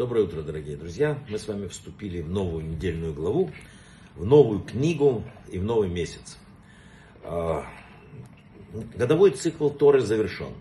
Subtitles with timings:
[0.00, 1.22] Доброе утро, дорогие друзья.
[1.28, 3.50] Мы с вами вступили в новую недельную главу,
[4.16, 6.38] в новую книгу и в новый месяц.
[7.22, 7.66] А,
[8.96, 10.54] годовой цикл Торы завершен.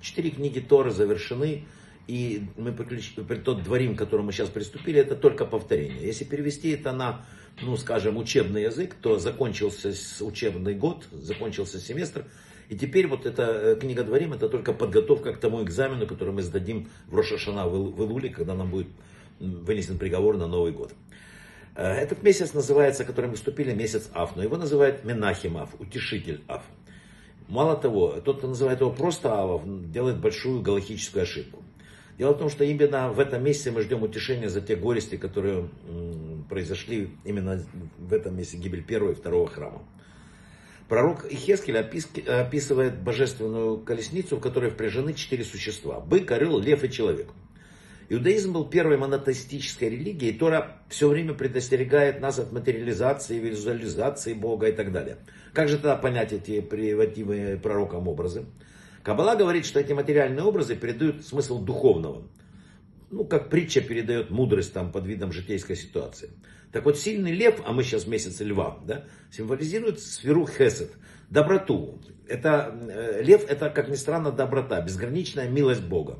[0.00, 1.66] Четыре книги Торы завершены,
[2.06, 6.06] и мы при тот дворим, к которому мы сейчас приступили, это только повторение.
[6.06, 7.26] Если перевести это на,
[7.60, 9.92] ну, скажем, учебный язык, то закончился
[10.24, 12.24] учебный год, закончился семестр,
[12.68, 16.42] и теперь вот эта э, книга Дворим, это только подготовка к тому экзамену, который мы
[16.42, 18.88] сдадим в Рошашана в Илуле, когда нам будет
[19.40, 20.92] вынесен приговор на Новый год.
[21.74, 26.42] Э, этот месяц называется, который мы вступили, месяц Аф, но его называют Менахим Аф, утешитель
[26.46, 26.62] Аф.
[27.48, 31.62] Мало того, тот, кто называет его просто Авов, делает большую галактическую ошибку.
[32.18, 35.70] Дело в том, что именно в этом месяце мы ждем утешения за те горести, которые
[36.50, 37.64] произошли именно
[37.96, 39.82] в этом месяце гибель первого и второго храма.
[40.88, 46.00] Пророк Ихескель описывает божественную колесницу, в которой впряжены четыре существа.
[46.00, 47.28] Бык, орел, лев и человек.
[48.08, 54.68] Иудаизм был первой монотеистической религией, и Тора все время предостерегает нас от материализации, визуализации Бога
[54.68, 55.18] и так далее.
[55.52, 58.46] Как же тогда понять эти приводимые пророком образы?
[59.02, 62.22] Каббала говорит, что эти материальные образы передают смысл духовного.
[63.10, 66.30] Ну, как притча передает мудрость там под видом житейской ситуации.
[66.72, 70.90] Так вот, сильный лев, а мы сейчас в месяце льва, да, символизирует сферу хесед,
[71.30, 72.00] доброту.
[72.28, 76.18] Это, э, лев это, как ни странно, доброта, безграничная милость Бога.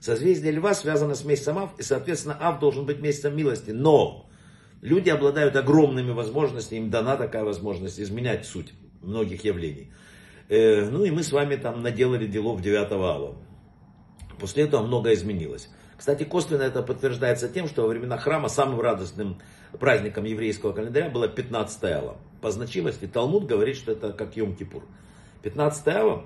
[0.00, 3.72] Созвездие льва связано с месяцем Ав, и, соответственно, Ав должен быть месяцем милости.
[3.72, 4.30] Но
[4.80, 9.90] люди обладают огромными возможностями, им дана такая возможность изменять суть многих явлений.
[10.48, 13.36] Э, ну и мы с вами там наделали делов 9 ава.
[14.38, 15.68] После этого многое изменилось.
[15.98, 19.38] Кстати, косвенно это подтверждается тем, что во времена храма самым радостным
[19.80, 22.16] праздником еврейского календаря было 15 ава.
[22.40, 24.84] По значимости Талмуд говорит, что это как Йом-Кипур.
[25.42, 26.24] 15 ава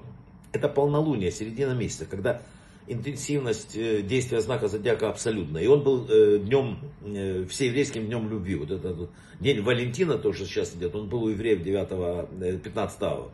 [0.53, 2.42] это полнолуние, середина месяца, когда
[2.87, 5.62] интенсивность э, действия знака зодиака абсолютная.
[5.62, 8.57] И он был э, днем, э, всееврейским днем любви.
[8.57, 13.03] Вот этот вот день Валентина, то, что сейчас идет, он был у евреев 9, 15
[13.03, 13.31] ава.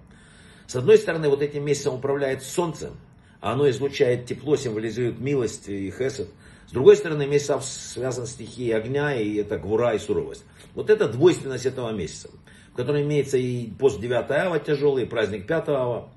[0.68, 2.92] С одной стороны, вот этим месяцем управляет солнце,
[3.40, 6.28] оно излучает тепло, символизирует милость и хесед.
[6.66, 10.44] С другой стороны, месяц связан с стихией огня, и это гвура и суровость.
[10.74, 12.30] Вот это двойственность этого месяца,
[12.72, 16.10] в котором имеется и пост 9 ава тяжелый, и праздник 5 ава.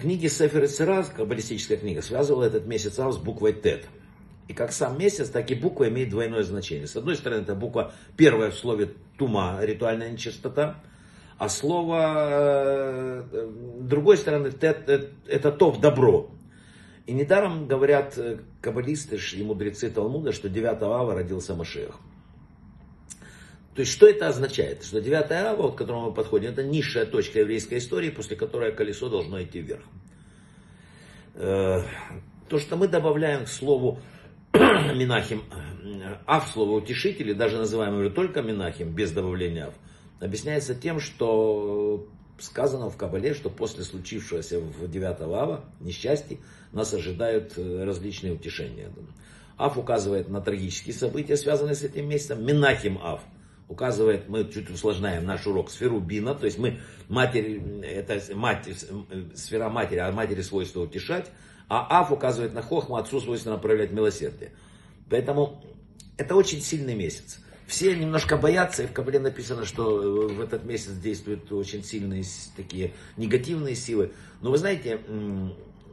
[0.00, 3.86] Книги Сефер и Сираз, каббалистическая книга, связывала этот месяц ав с буквой Тет.
[4.48, 6.86] И как сам месяц, так и буква имеет двойное значение.
[6.86, 10.82] С одной стороны, это буква первая в слове тума, ритуальная нечистота.
[11.38, 13.48] А слово, э,
[13.80, 14.52] другой стороны,
[15.26, 16.30] это топ добро.
[17.06, 21.98] И недаром говорят э, каббалисты и мудрецы Талмуда, что 9 ава родился Машех.
[23.74, 24.84] То есть, что это означает?
[24.84, 29.08] Что 9 ава, к которому мы подходим, это низшая точка еврейской истории, после которой колесо
[29.08, 29.82] должно идти вверх.
[31.34, 31.82] Э,
[32.48, 34.00] то, что мы добавляем к слову
[34.54, 35.42] Минахим,
[36.26, 39.74] Ав, слово утешители, даже называем его только Минахим, без добавления Ав,
[40.24, 42.08] объясняется тем, что
[42.38, 46.38] сказано в Кабале, что после случившегося в 9 ава несчастья
[46.72, 48.90] нас ожидают э, различные утешения.
[49.56, 52.44] Аф указывает на трагические события, связанные с этим месяцем.
[52.44, 53.20] Минахим Аф
[53.68, 58.68] указывает, мы чуть усложняем наш урок, сферу Бина, то есть мы матери, это мать,
[59.34, 61.30] сфера матери, а матери свойство утешать,
[61.68, 64.52] а Аф указывает на Хохму, отцу свойственно проявлять милосердие.
[65.08, 65.62] Поэтому
[66.16, 67.43] это очень сильный месяц.
[67.66, 72.24] Все немножко боятся, и в Кабале написано, что э, в этот месяц действуют очень сильные
[72.56, 74.12] такие негативные силы.
[74.42, 75.00] Но вы знаете,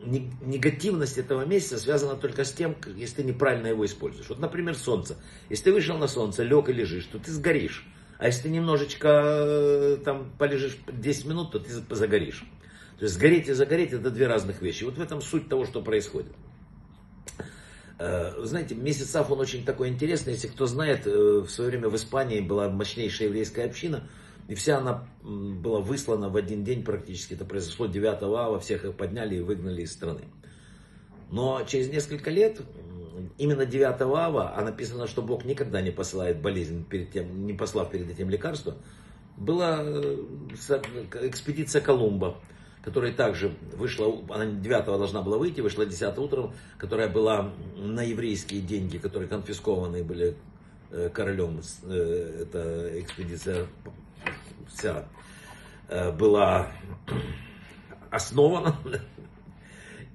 [0.03, 4.27] негативность этого месяца связана только с тем, если ты неправильно его используешь.
[4.29, 5.17] Вот, например, солнце.
[5.49, 7.85] Если ты вышел на солнце, лег и лежишь, то ты сгоришь.
[8.17, 12.43] А если ты немножечко э, там полежишь 10 минут, то ты загоришь.
[12.99, 14.83] То есть сгореть и загореть это две разных вещи.
[14.83, 16.31] Вот в этом суть того, что происходит.
[18.03, 20.33] Э, знаете, месяц Аф, он очень такой интересный.
[20.33, 24.09] Если кто знает, э, в свое время в Испании была мощнейшая еврейская община.
[24.47, 27.35] И вся она была выслана в один день практически.
[27.35, 30.21] Это произошло 9 ава, всех их подняли и выгнали из страны.
[31.29, 32.59] Но через несколько лет,
[33.37, 37.91] именно 9 ава, а написано, что Бог никогда не посылает болезнь, перед тем, не послав
[37.91, 38.77] перед этим лекарство,
[39.37, 40.17] была э,
[41.21, 42.39] экспедиция Колумба
[42.83, 48.61] которая также вышла, она 9 должна была выйти, вышла 10 утром, которая была на еврейские
[48.61, 50.35] деньги, которые конфискованы были
[50.89, 53.67] э, королем, э, эта экспедиция
[54.67, 55.05] вся
[55.89, 56.71] э, была
[58.09, 58.75] основана.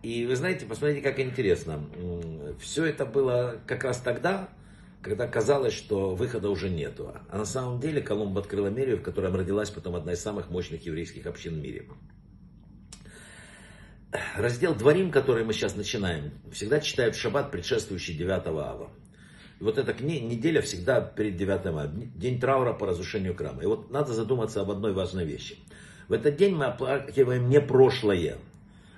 [0.03, 1.85] И вы знаете, посмотрите, как интересно.
[2.61, 4.49] Все это было как раз тогда,
[5.03, 7.13] когда казалось, что выхода уже нету.
[7.29, 10.85] А на самом деле Колумб открыл Америю, в которой родилась потом одна из самых мощных
[10.87, 11.87] еврейских общин в мире.
[14.37, 18.91] Раздел Дворим, который мы сейчас начинаем, всегда читают в шаббат, предшествующий 9 ава.
[19.59, 23.63] И вот эта неделя всегда перед 9 ава, день траура по разрушению храма.
[23.63, 25.59] И вот надо задуматься об одной важной вещи.
[26.09, 28.37] В этот день мы оплакиваем не прошлое,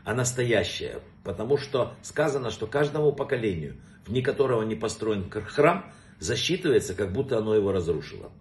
[0.05, 1.01] а настоящее.
[1.25, 7.39] Потому что сказано, что каждому поколению, в дни которого не построен храм, засчитывается, как будто
[7.39, 8.33] оно его разрушило.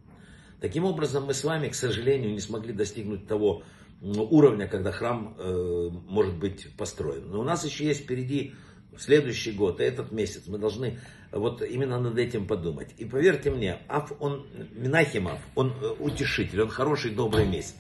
[0.60, 3.64] Таким образом, мы с вами, к сожалению, не смогли достигнуть того
[4.02, 7.30] уровня, когда храм э, может быть построен.
[7.32, 8.54] Но у нас еще есть впереди
[8.98, 10.44] следующий год, этот месяц.
[10.48, 11.00] Мы должны
[11.32, 12.90] вот именно над этим подумать.
[12.98, 17.76] И поверьте мне, Аф, он, Минахимов, он э, утешитель, он хороший, добрый месяц.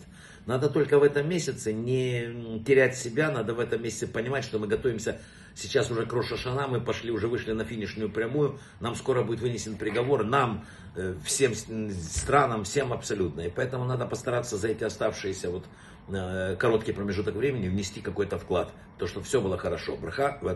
[0.45, 4.67] Надо только в этом месяце не терять себя, надо в этом месяце понимать, что мы
[4.67, 5.19] готовимся
[5.57, 9.77] сейчас уже к Рошашана, мы пошли, уже вышли на финишную прямую, нам скоро будет вынесен
[9.77, 10.65] приговор, нам,
[10.95, 13.41] э, всем странам, всем абсолютно.
[13.41, 15.65] И поэтому надо постараться за эти оставшиеся вот
[16.09, 19.95] э, короткий промежуток времени внести какой-то вклад, то, что все было хорошо.
[19.95, 20.47] Браха в